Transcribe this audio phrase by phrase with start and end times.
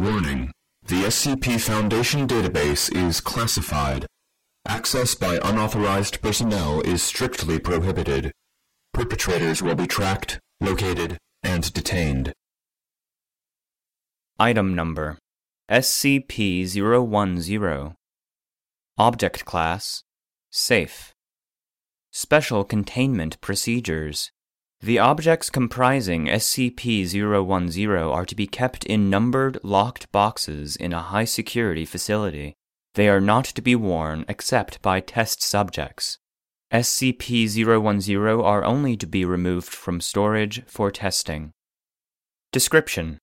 [0.00, 0.50] Warning.
[0.86, 4.06] The SCP Foundation database is classified.
[4.66, 8.32] Access by unauthorized personnel is strictly prohibited.
[8.94, 12.32] Perpetrators will be tracked, located, and detained.
[14.38, 15.18] Item Number
[15.70, 17.94] SCP-010
[18.96, 20.02] Object Class
[20.50, 21.12] Safe
[22.10, 24.30] Special Containment Procedures
[24.82, 31.84] The objects comprising SCP-010 are to be kept in numbered, locked boxes in a high-security
[31.84, 32.54] facility.
[32.94, 36.16] They are not to be worn except by test subjects.
[36.72, 41.52] SCP-010 are only to be removed from storage for testing.
[42.50, 43.18] Description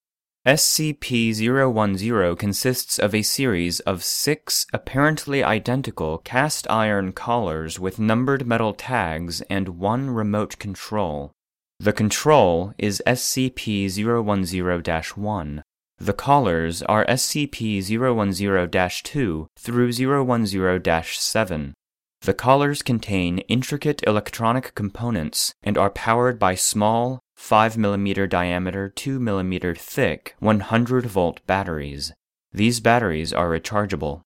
[0.45, 8.75] SCP-010 consists of a series of six apparently identical cast iron collars with numbered metal
[8.75, 11.33] tags and one remote control.
[11.79, 15.61] The control is SCP-010-1.
[15.99, 21.73] The collars are SCP-010-2 through 010-7.
[22.21, 30.35] The collars contain intricate electronic components and are powered by small, 5mm diameter, 2mm thick,
[30.39, 32.11] 100 volt batteries.
[32.51, 34.21] These batteries are rechargeable.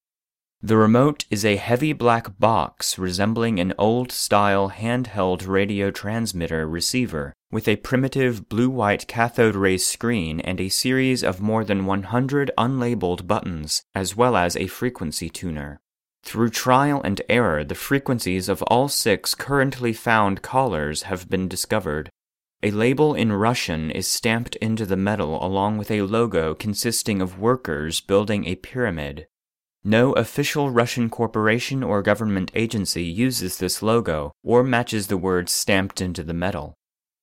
[0.64, 7.34] The remote is a heavy black box resembling an old style handheld radio transmitter receiver
[7.52, 12.52] with a primitive blue white cathode ray screen and a series of more than 100
[12.60, 15.80] unlabeled buttons, as well as a frequency tuner.
[16.24, 22.12] Through trial and error, the frequencies of all six currently found collars have been discovered.
[22.62, 27.40] A label in Russian is stamped into the metal along with a logo consisting of
[27.40, 29.26] workers building a pyramid.
[29.84, 36.02] No official Russian corporation or government agency uses this logo or matches the words stamped
[36.02, 36.76] into the metal.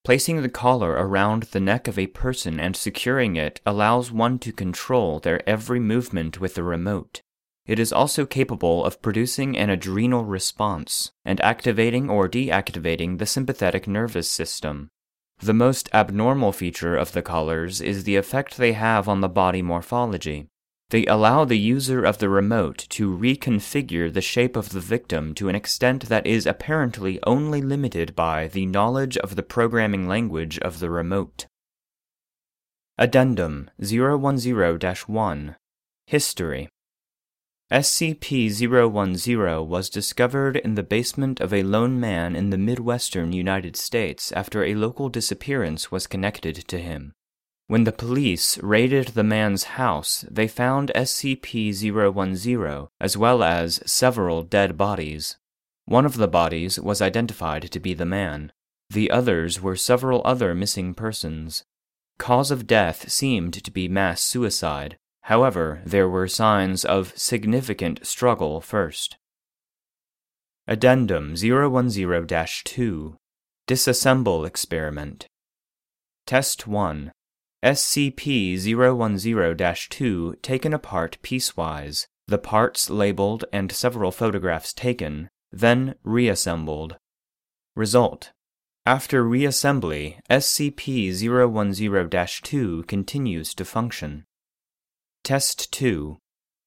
[0.04, 4.52] Placing the collar around the neck of a person and securing it allows one to
[4.52, 7.20] control their every movement with the remote.
[7.66, 13.86] It is also capable of producing an adrenal response and activating or deactivating the sympathetic
[13.86, 14.88] nervous system.
[15.40, 19.62] The most abnormal feature of the collars is the effect they have on the body
[19.62, 20.48] morphology.
[20.90, 25.50] They allow the user of the remote to reconfigure the shape of the victim to
[25.50, 30.78] an extent that is apparently only limited by the knowledge of the programming language of
[30.78, 31.46] the remote.
[32.96, 35.56] Addendum 010 1
[36.06, 36.68] History
[37.70, 44.32] SCP-010 was discovered in the basement of a lone man in the Midwestern United States
[44.32, 47.12] after a local disappearance was connected to him.
[47.68, 54.76] When the police raided the man's house, they found SCP-010 as well as several dead
[54.76, 55.36] bodies.
[55.84, 58.52] One of the bodies was identified to be the man.
[58.90, 61.62] The others were several other missing persons.
[62.18, 64.98] Cause of death seemed to be mass suicide,
[65.28, 69.18] However, there were signs of significant struggle first.
[70.66, 72.26] Addendum 010
[72.64, 73.16] 2
[73.66, 75.26] Disassemble Experiment
[76.26, 77.12] Test 1
[77.64, 86.96] SCP 010 2 taken apart piecewise, the parts labeled and several photographs taken, then reassembled.
[87.74, 88.30] Result
[88.86, 91.12] After reassembly, SCP
[92.10, 94.24] 010 2 continues to function.
[95.24, 96.18] Test 2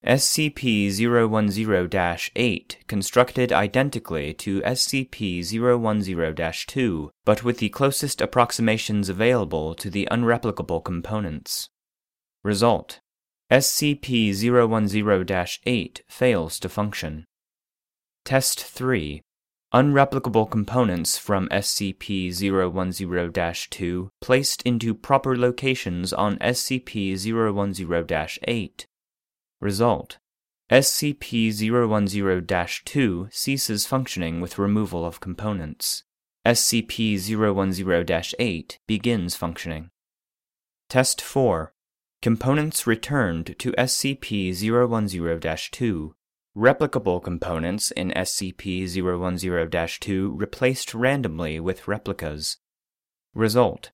[0.06, 11.70] SCP-010-8 constructed identically to SCP-010-2, but with the closest approximations available to the unreplicable components.
[12.44, 13.00] Result
[13.52, 17.26] SCP-010-8 fails to function.
[18.26, 19.22] Test 3
[19.72, 28.86] Unreplicable components from SCP-010-2 placed into proper locations on SCP-010-8.
[29.62, 30.18] Result:
[30.72, 36.04] SCP-010-2 ceases functioning with removal of components.
[36.48, 39.92] SCP-010-8 begins functioning.
[40.90, 41.76] Test 4
[42.24, 46.14] Components returned to SCP-010-2
[46.58, 52.58] Replicable components in SCP-010-2 replaced randomly with replicas.
[53.36, 53.92] Result: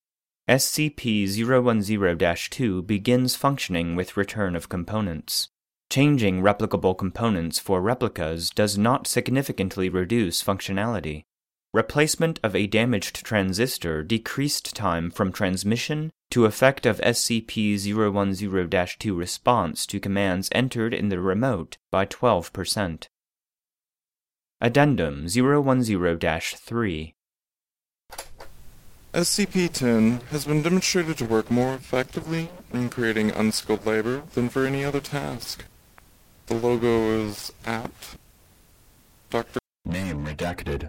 [0.50, 5.50] SCP-010-2 begins functioning with return of components.
[5.98, 11.24] Changing replicable components for replicas does not significantly reduce functionality.
[11.74, 20.00] Replacement of a damaged transistor decreased time from transmission to effect of SCP-010-2 response to
[20.00, 23.08] commands entered in the remote by 12%.
[24.62, 27.14] Addendum 010-3
[29.16, 34.86] SCP-10 has been demonstrated to work more effectively in creating unskilled labor than for any
[34.86, 35.66] other task.
[36.48, 37.92] The logo is at
[39.30, 39.60] Dr.
[39.84, 40.88] Name redacted.